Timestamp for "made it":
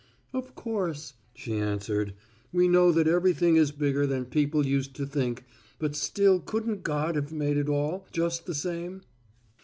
7.31-7.69